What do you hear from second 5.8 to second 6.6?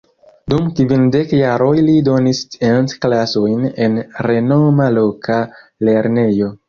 lernejo.